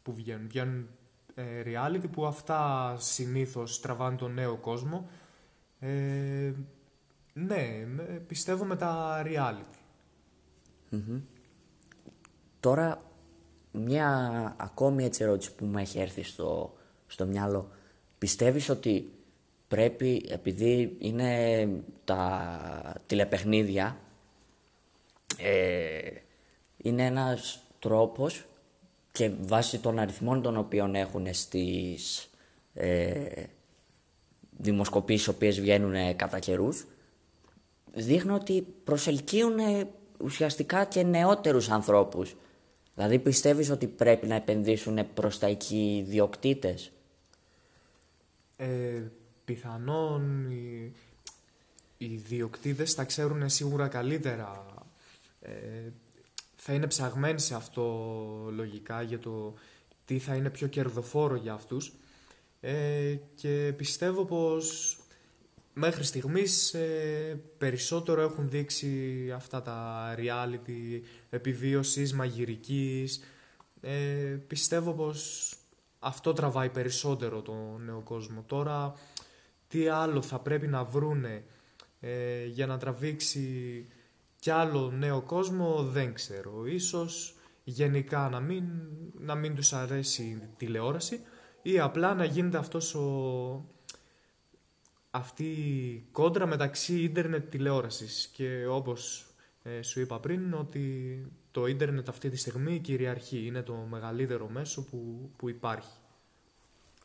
που 0.04 0.14
βγαίνουν. 0.14 0.48
Βγαίνουν 0.48 0.88
ε, 1.36 1.64
reality 1.66 2.10
που 2.12 2.26
αυτά 2.26 2.96
συνήθως 3.00 3.80
τραβάνε 3.80 4.16
τον 4.16 4.34
νέο 4.34 4.56
κόσμο. 4.56 5.10
Ε, 7.34 7.40
ναι, 7.40 7.86
πιστεύω 8.28 8.64
με 8.64 8.76
τα 8.76 9.22
reality. 9.26 9.76
Τώρα, 12.60 13.02
μια 13.72 14.56
ακόμη 14.58 15.04
έτσι 15.04 15.24
ερώτηση 15.24 15.56
που 15.56 15.66
μου 15.66 15.78
έχει 15.78 16.00
έρθει 16.00 16.24
στο, 16.24 16.74
στο 17.08 17.26
μυαλό. 17.26 17.72
Πιστεύεις 18.18 18.70
ότι 18.70 19.12
πρέπει, 19.68 20.26
επειδή 20.30 20.96
είναι 21.00 21.68
τα 22.04 22.96
τηλεπαιχνίδια, 23.06 23.98
ε, 25.38 26.00
είναι 26.78 27.06
ένας 27.06 27.64
τρόπος 27.80 28.46
και 29.12 29.32
βάσει 29.42 29.80
των 29.80 30.00
αριθμών 30.00 30.42
των 30.42 30.58
οποίων 30.58 30.96
έχουν 30.96 31.34
στις 31.34 32.30
ε, 32.74 33.44
δημοσκοπήσεις 34.58 35.28
οποίες 35.28 35.60
βγαίνουν 35.60 36.16
κατά 36.16 36.40
καιρούς, 36.40 36.86
δείχνουν 37.94 38.36
ότι 38.36 38.66
προσελκύουν 38.84 39.58
ουσιαστικά 40.18 40.86
και 40.86 41.04
νεότερους 41.04 41.70
ανθρώπους 41.70 42.36
Δηλαδή 42.96 43.20
πιστεύεις 43.20 43.70
ότι 43.70 43.88
πρέπει 43.88 44.28
να 44.28 44.36
επενδύσουν 44.36 45.14
προς 45.14 45.40
τα 45.40 45.48
εκεί 45.48 45.76
οι 45.76 45.98
ιδιοκτήτες; 45.98 46.92
Ε, 48.58 49.04
πιθανόν 49.46 50.50
οι, 50.50 50.94
οι 51.98 52.06
ιδιοκτήτες 52.14 52.94
θα 52.94 53.04
ξέρουν 53.04 53.50
σίγουρα 53.50 53.88
καλύτερα. 53.88 54.66
Ε, 55.42 55.52
θα 56.56 56.74
είναι 56.74 56.88
ψαγμένοι 56.88 57.40
σε 57.40 57.56
αυτό 57.56 57.84
λογικά 58.52 59.02
για 59.02 59.20
το 59.20 59.54
τι 60.06 60.20
θα 60.20 60.36
είναι 60.36 60.50
πιο 60.50 60.68
κερδοφόρο 60.68 61.36
για 61.36 61.54
αυτούς. 61.54 61.94
Ε, 62.60 63.16
και 63.36 63.74
πιστεύω 63.78 64.26
πως 64.26 64.98
μέχρι 65.74 66.04
στιγμής 66.04 66.74
ε, 66.74 67.42
περισσότερο 67.58 68.22
έχουν 68.22 68.50
δείξει 68.50 69.32
αυτά 69.36 69.62
τα 69.62 70.10
reality 70.18 71.02
επιβίωσης, 71.30 72.14
μαγειρικής. 72.14 73.24
Ε, 73.82 74.38
πιστεύω 74.48 74.92
πως 74.92 75.54
αυτό 76.00 76.34
τραβάει 76.34 76.70
περισσότερο 76.70 77.42
τον 77.42 77.82
νέο 77.86 78.02
κόσμο. 78.02 78.44
Τώρα 78.48 78.94
τι 79.68 79.88
άλλο 79.88 80.22
θα 80.22 80.40
πρέπει 80.40 80.68
να 80.68 80.84
βρούνε 80.84 81.44
ε, 82.00 82.46
για 82.46 82.68
να 82.68 82.78
τραβήξει 82.78 83.88
κι 84.40 84.50
άλλο 84.50 84.92
νέο 84.92 85.22
κόσμο 85.22 85.84
δεν 85.84 86.14
ξέρω. 86.14 86.66
Ίσως 86.66 87.36
γενικά 87.64 88.30
να 88.30 88.40
μην, 88.40 88.64
να 89.20 89.36
μην 89.36 89.56
τους 89.56 89.74
αρέσει 89.74 90.24
η 90.24 90.48
τηλεόραση 90.58 91.20
ή 91.62 91.80
απλά 91.80 92.14
να 92.14 92.26
γίνεται 92.26 92.58
αυτός 92.58 92.96
ο, 92.96 93.66
αυτή 95.12 95.44
η 95.44 96.06
κόντρα 96.12 96.46
μεταξύ 96.46 97.02
ίντερνετ 97.02 97.50
τηλεόρασης 97.50 98.30
και 98.34 98.66
όπως 98.68 99.26
ε, 99.64 99.82
σου 99.82 100.00
είπα 100.00 100.20
πριν 100.20 100.54
ότι 100.54 101.26
το 101.52 101.66
ίντερνετ 101.66 102.10
αυτή 102.10 102.30
τη 102.30 102.38
στιγμή 102.38 102.80
κυριαρχεί, 102.80 103.46
είναι 103.46 103.62
το 103.62 103.74
μεγαλύτερο 103.90 104.48
μέσο 104.48 104.84
που, 104.84 105.30
που 105.38 105.50
υπάρχει. 105.50 105.98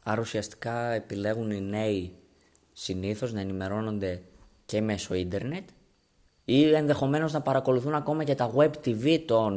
Άρα 0.02 0.20
ουσιαστικά 0.20 0.92
επιλέγουν 0.92 1.50
οι 1.50 1.60
νέοι 1.60 2.12
συνήθως 2.72 3.32
να 3.32 3.40
ενημερώνονται 3.40 4.22
και 4.64 4.80
μέσω 4.80 5.14
ίντερνετ 5.14 5.68
ή 6.44 6.74
ενδεχομένως 6.74 7.32
να 7.32 7.40
παρακολουθούν 7.40 7.94
ακόμα 7.94 8.24
και 8.24 8.34
τα 8.34 8.52
web 8.56 8.70
TV 8.84 9.22
των 9.26 9.54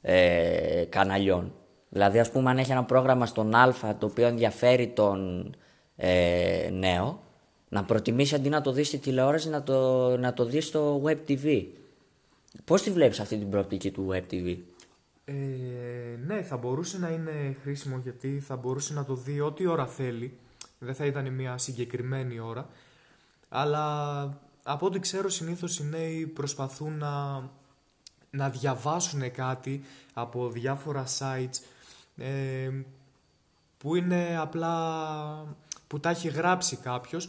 ε, 0.00 0.84
καναλιών. 0.88 1.54
Δηλαδή 1.88 2.18
ας 2.18 2.30
πούμε 2.30 2.50
αν 2.50 2.58
έχει 2.58 2.72
ένα 2.72 2.84
πρόγραμμα 2.84 3.26
στον 3.26 3.54
Α 3.54 3.96
το 3.98 4.06
οποίο 4.06 4.26
ενδιαφέρει 4.26 4.88
τον 4.88 5.50
ε, 5.96 6.68
νέο 6.72 7.29
να 7.70 7.84
προτιμήσει 7.84 8.34
αντί 8.34 8.48
να 8.48 8.60
το 8.60 8.72
δεις 8.72 8.86
στη 8.86 8.98
τηλεόραση 8.98 9.48
να 9.48 9.62
το, 9.62 10.16
να 10.16 10.32
το 10.32 10.44
δεις 10.44 10.66
στο 10.66 11.02
web 11.04 11.18
TV. 11.28 11.66
Πώς 12.64 12.82
τη 12.82 12.90
βλέπεις 12.90 13.20
αυτή 13.20 13.38
την 13.38 13.50
προοπτική 13.50 13.90
του 13.90 14.08
web 14.12 14.32
TV? 14.32 14.56
Ε, 15.24 15.34
ναι, 16.26 16.42
θα 16.42 16.56
μπορούσε 16.56 16.98
να 16.98 17.08
είναι 17.08 17.56
χρήσιμο 17.62 18.00
γιατί 18.02 18.40
θα 18.46 18.56
μπορούσε 18.56 18.92
να 18.92 19.04
το 19.04 19.14
δει 19.14 19.40
ό,τι 19.40 19.66
ώρα 19.66 19.86
θέλει. 19.86 20.38
Δεν 20.78 20.94
θα 20.94 21.04
ήταν 21.04 21.32
μια 21.32 21.58
συγκεκριμένη 21.58 22.40
ώρα. 22.40 22.68
Αλλά 23.48 24.22
από 24.62 24.86
ό,τι 24.86 24.98
ξέρω 24.98 25.28
συνήθως 25.28 25.78
οι 25.78 25.84
νέοι 25.84 26.26
προσπαθούν 26.26 26.98
να, 26.98 27.48
να 28.30 28.48
διαβάσουν 28.48 29.32
κάτι 29.32 29.82
από 30.14 30.48
διάφορα 30.48 31.04
sites 31.18 31.60
ε, 32.16 32.70
που 33.78 33.96
είναι 33.96 34.36
απλά 34.38 35.56
που 35.86 36.00
τα 36.00 36.10
έχει 36.10 36.28
γράψει 36.28 36.76
κάποιος 36.76 37.28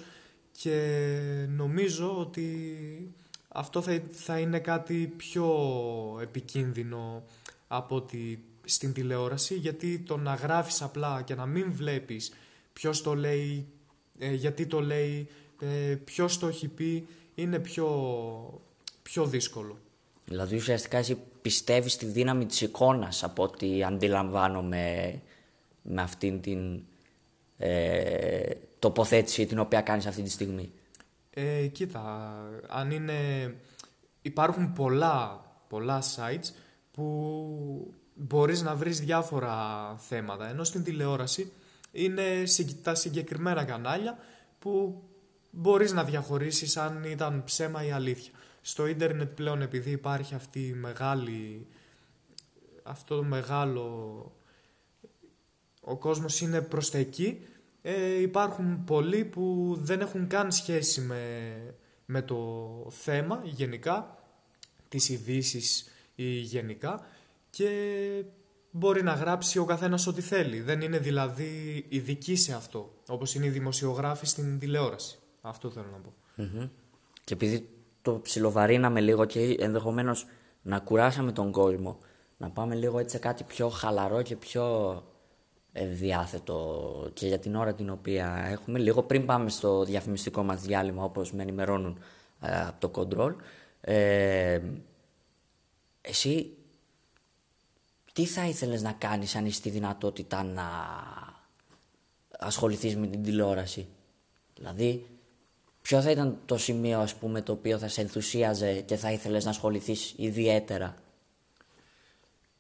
και 0.62 1.48
νομίζω 1.50 2.20
ότι 2.20 2.76
αυτό 3.48 3.82
θα, 3.82 4.02
θα 4.12 4.40
είναι 4.40 4.60
κάτι 4.60 5.14
πιο 5.18 5.48
επικίνδυνο 6.22 7.24
από 7.68 7.96
ότι 7.96 8.44
στην 8.66 8.94
τηλεόραση 8.94 9.56
γιατί 9.56 10.00
το 10.00 10.18
να 10.18 10.34
γράφεις 10.34 10.82
απλά 10.82 11.22
και 11.22 11.36
να 11.36 11.46
μην 11.46 11.74
βλέπεις 11.74 12.34
ποιος 12.74 13.02
το 13.02 13.16
λέει, 13.16 13.68
ε, 14.20 14.34
γιατί 14.34 14.66
το 14.66 14.80
λέει, 14.80 15.28
ε, 15.60 15.96
ποιος 16.04 16.40
το 16.40 16.48
έχει 16.48 16.68
πει 16.68 17.08
είναι 17.36 17.60
πιο, 17.60 18.62
πιο 19.02 19.26
δύσκολο. 19.26 19.78
Δηλαδή 20.26 20.56
ουσιαστικά 20.56 20.98
εσύ 20.98 21.18
πιστεύεις 21.42 21.94
στη 21.94 22.06
δύναμη 22.06 22.46
της 22.46 22.62
εικόνας 22.62 23.24
από 23.24 23.44
ό,τι 23.44 23.84
αντιλαμβάνομαι 23.84 25.20
με 25.82 26.02
αυτήν 26.02 26.42
την 26.42 26.82
ε, 27.58 28.52
τοποθέτηση 28.82 29.46
την 29.46 29.60
οποία 29.60 29.82
κάνεις 29.82 30.06
αυτή 30.06 30.22
τη 30.22 30.30
στιγμή; 30.30 30.72
Ε, 31.30 31.68
κοίτα, 31.68 32.36
αν 32.68 32.92
είναι... 32.92 33.16
Υπάρχουν 34.22 34.74
πολλά, 34.74 35.46
πολλά 35.68 36.02
sites 36.02 36.54
που 36.92 37.94
μπορείς 38.14 38.62
να 38.62 38.76
βρεις 38.76 39.00
διάφορα 39.00 39.96
θέματα, 39.98 40.50
ενώ 40.50 40.64
στην 40.64 40.84
τηλεόραση 40.84 41.52
είναι 41.92 42.44
τα 42.82 42.96
συγκεκριμένα 42.96 43.64
κανάλια 43.64 44.18
που 44.60 45.04
μπορείς 45.52 45.92
να 45.92 46.04
διαχωρίσεις 46.04 46.78
αν 46.78 47.04
ήταν 47.04 47.44
ψέμα 47.44 47.86
ή 47.86 47.92
αλήθεια. 47.92 48.32
Στο 48.62 48.86
ίντερνετ 48.86 49.32
πλέον 49.32 49.62
επειδή 49.62 49.92
υπάρχει 49.92 50.36
αυτή 50.36 50.68
η 50.68 50.74
μεγάλη, 50.74 51.68
αυτό 52.84 53.16
το 53.16 53.24
μεγάλο, 53.24 53.86
ο 55.82 55.98
κόσμος 55.98 56.42
είναι 56.42 56.62
προς 56.62 56.92
τα 56.92 56.98
εκεί, 56.98 57.46
ε, 57.82 58.22
υπάρχουν 58.22 58.84
πολλοί 58.84 59.26
που 59.26 59.76
δεν 59.82 60.02
έχουν 60.02 60.28
καν 60.28 60.52
σχέση 60.52 61.02
με, 61.02 61.24
με 62.06 62.22
το 62.22 62.38
θέμα 62.90 63.42
γενικά, 63.44 64.18
τις 64.90 65.10
ειδήσεις 65.10 65.86
ή 66.16 66.30
γενικά 66.30 67.06
και 67.50 67.70
μπορεί 68.72 69.04
να 69.04 69.14
γράψει 69.14 69.60
ο 69.60 69.66
καθένας 69.66 70.08
ό,τι 70.08 70.22
θέλει. 70.22 70.62
Δεν 70.62 70.82
είναι 70.82 70.98
δηλαδή 70.98 71.86
ειδική 71.90 72.36
σε 72.36 72.54
αυτό, 72.54 72.94
όπως 73.08 73.36
είναι 73.36 73.46
οι 73.46 73.50
δημοσιογράφοι 73.50 74.26
στην 74.26 74.60
τηλεόραση. 74.60 75.20
Αυτό 75.42 75.70
θέλω 75.70 75.88
να 75.92 75.98
πω. 75.98 76.14
Και 77.24 77.34
επειδή 77.34 77.70
το 78.02 78.20
ψιλοβαρύναμε 78.20 79.02
λίγο 79.02 79.26
και 79.26 79.56
ενδεχομένως 79.60 80.26
να 80.62 80.80
κουράσαμε 80.80 81.32
τον 81.32 81.52
κόσμο, 81.52 81.98
να 82.38 82.50
πάμε 82.50 82.76
λίγο 82.76 83.00
έτσι 83.00 83.16
σε 83.16 83.22
κάτι 83.22 83.44
πιο 83.44 83.70
χαλαρό 83.70 84.22
και 84.22 84.36
πιο 84.36 84.96
διάθετο 85.74 87.10
και 87.14 87.28
για 87.28 87.40
την 87.40 87.56
ώρα 87.56 87.74
την 87.74 87.90
οποία 87.90 88.46
έχουμε. 88.50 88.80
Λίγο 88.80 89.04
πριν 89.04 89.26
πάμε 89.26 89.50
στο 89.50 89.84
διαφημιστικό 89.84 90.44
μας 90.44 90.62
διάλειμμα 90.62 91.04
όπως 91.04 91.32
με 91.32 91.42
ενημερώνουν 91.42 92.00
ε, 92.42 92.62
από 92.62 92.90
το 92.90 93.08
control. 93.10 93.36
Ε, 93.82 94.60
εσύ 96.02 96.56
τι 98.14 98.26
θα 98.26 98.48
ήθελες 98.48 98.82
να 98.82 98.92
κάνεις 98.92 99.36
αν 99.36 99.46
είσαι 99.46 99.62
τη 99.62 99.70
δυνατότητα 99.70 100.44
να 100.44 100.68
ασχοληθείς 102.40 102.96
με 102.96 103.08
την 103.08 103.24
τηλεόραση; 103.24 103.88
Δηλαδή, 104.56 105.06
ποιο 105.82 106.02
θα 106.02 106.12
ήταν 106.12 106.40
το 106.46 106.58
σημείο 106.58 107.00
ας 107.00 107.16
πούμε 107.16 107.42
το 107.42 107.52
οποίο 107.52 107.78
θα 107.78 107.88
σε 107.88 108.02
ενθουσίαζε 108.02 108.82
και 108.82 108.96
θα 108.96 109.12
ήθελες 109.12 109.44
να 109.44 109.50
ασχοληθείς 109.50 110.14
ιδιαίτερα; 110.18 110.96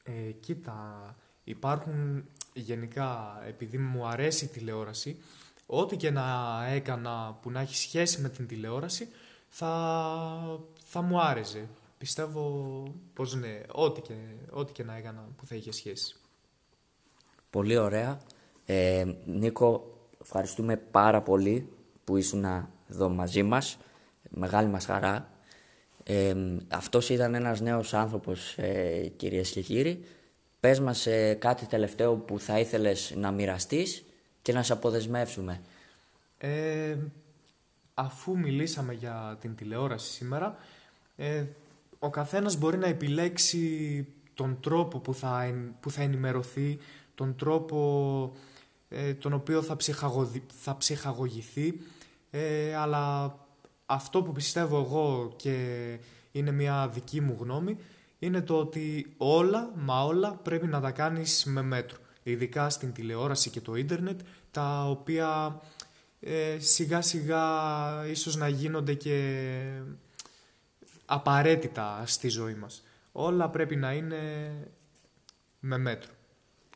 Ε, 0.04 0.32
κοίτα, 0.32 1.16
υπάρχουν 1.44 2.26
γενικά 2.54 3.42
επειδή 3.48 3.78
μου 3.78 4.08
αρέσει 4.08 4.46
η 4.46 4.48
τηλεόραση, 4.48 5.18
ό,τι 5.66 5.98
και 5.98 6.12
να 6.12 6.24
έκανα 6.70 7.38
που 7.42 7.52
να 7.52 7.60
έχει 7.60 7.76
σχέση 7.76 8.22
με 8.22 8.30
την 8.30 8.48
τηλεόραση 8.48 9.08
θα, 9.50 10.60
θα 10.84 11.02
μου 11.02 11.22
άρεσε. 11.22 11.68
Πιστεύω 11.98 12.84
πως 13.14 13.36
ναι, 13.36 13.62
ό,τι 13.72 14.02
και, 14.02 14.14
ό,τι 14.50 14.72
και 14.72 14.84
να 14.84 14.96
έκανα 14.96 15.28
που 15.38 15.46
θα 15.46 15.56
είχε 15.56 15.72
σχέση. 15.72 16.16
Πολύ 17.50 17.78
ωραία. 17.78 18.20
Ε, 18.66 19.06
Νίκο, 19.26 19.98
ευχαριστούμε 20.22 20.78
πάρα 20.78 21.22
πολύ 21.22 21.70
που 22.04 22.18
ήσουν 22.18 22.46
εδώ 22.90 23.10
μαζί 23.10 23.44
μας. 23.44 23.78
Μεγάλη 24.30 24.68
μας 24.68 24.86
χαρά. 24.86 25.30
Ε, 26.04 26.36
αυτός 26.68 27.10
ήταν 27.10 27.36
ένας 27.36 27.62
νέος 27.62 27.94
άνθρωπος, 27.94 28.58
ε, 28.58 29.12
κυρίες 29.16 29.52
και 29.52 29.62
κύριοι. 29.62 30.06
Πες 30.62 30.80
μας 30.80 31.06
ε, 31.06 31.34
κάτι 31.34 31.66
τελευταίο 31.66 32.16
που 32.16 32.40
θα 32.40 32.60
ήθελες 32.60 33.14
να 33.16 33.32
μοιραστείς 33.32 34.04
και 34.42 34.54
να 34.54 34.64
σε 34.64 34.74
αποδεσμεύσουμε. 34.74 35.62
Ε, 36.38 36.98
αφού 37.94 38.38
μιλήσαμε 38.38 38.94
για 38.94 39.38
την 39.42 39.56
τηλεόραση 39.56 40.12
σήμερα, 40.12 40.58
ε, 41.16 41.44
ο 42.00 42.10
καθένας 42.10 42.58
μπορεί 42.58 42.78
να 42.78 42.88
επιλέξει 42.88 44.08
τον 44.34 44.58
τρόπο 44.62 45.00
που 45.00 45.14
θα, 45.14 45.54
που 45.80 45.92
θα 45.92 46.02
ενημερωθεί, 46.02 46.80
τον 47.16 47.36
τρόπο 47.36 48.36
ε, 48.90 49.14
τον 49.14 49.34
οποίο 49.34 49.62
θα, 49.62 49.78
θα 50.62 50.78
ψυχαγωγηθεί, 50.78 51.80
ε, 52.32 52.76
αλλά 52.76 53.36
αυτό 53.86 54.22
που 54.22 54.32
πιστεύω 54.32 54.80
εγώ 54.80 55.34
και 55.36 55.56
είναι 56.32 56.52
μια 56.52 56.88
δική 56.94 57.22
μου 57.22 57.38
γνώμη, 57.40 57.78
είναι 58.24 58.42
το 58.42 58.58
ότι 58.58 59.14
όλα, 59.18 59.72
μα 59.76 60.04
όλα 60.04 60.40
πρέπει 60.44 60.68
να 60.68 60.82
τα 60.82 60.92
κάνεις 60.92 61.44
με 61.46 61.62
μέτρο. 61.62 61.98
Ειδικά 62.24 62.70
στην 62.70 62.94
τηλεόραση 62.94 63.50
και 63.50 63.62
το 63.62 63.76
ίντερνετ, 63.76 64.20
τα 64.52 64.90
οποία 64.90 65.62
ε, 66.20 66.60
σιγά 66.60 67.02
σιγά 67.02 67.44
ίσως 68.10 68.36
να 68.36 68.48
γίνονται 68.48 68.94
και 68.94 69.42
απαραίτητα 71.06 72.04
στη 72.06 72.28
ζωή 72.28 72.54
μας. 72.54 72.84
Όλα 73.12 73.50
πρέπει 73.50 73.76
να 73.76 73.94
είναι 73.94 74.18
με 75.60 75.78
μέτρο. 75.78 76.12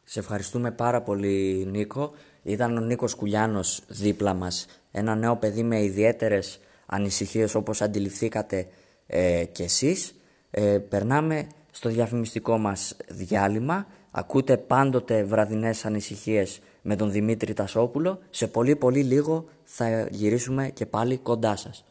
Σε 0.04 0.20
ευχαριστούμε 0.20 0.72
πάρα 0.72 1.02
πολύ 1.02 1.66
Νίκο. 1.70 2.14
Ήταν 2.44 2.78
ο 2.78 2.82
Νίκος 2.82 3.16
Κουλιάνος 3.16 3.82
δίπλα 3.88 4.34
μας, 4.34 4.66
ένα 4.92 5.16
νέο 5.16 5.36
παιδί 5.36 5.64
με 5.64 5.84
ιδιαίτερες 5.84 6.60
ανησυχίες 6.86 7.56
όπως 7.56 7.82
αντιληφθήκατε 7.82 8.68
ε, 9.08 9.46
κι 9.46 9.64
εσείς. 9.64 10.16
Ε, 10.58 10.78
περνάμε 10.78 11.48
στο 11.72 11.90
διαφημιστικό 11.90 12.58
μας 12.58 12.98
διάλειμμα. 13.08 13.88
Ακούτε 14.12 14.58
πάντοτε 14.58 15.24
βραδινές 15.24 15.86
ανησυχίες 15.86 16.60
με 16.82 16.96
τον 16.96 17.12
Δημήτρη 17.12 17.54
Τασόπουλο. 17.54 18.20
Σε 18.30 18.48
πολύ 18.48 18.76
πολύ 18.76 19.04
λίγο 19.04 19.46
θα 19.64 20.08
γυρίσουμε 20.12 20.70
και 20.70 20.86
πάλι 20.86 21.18
κοντά 21.18 21.56
σας. 21.56 21.86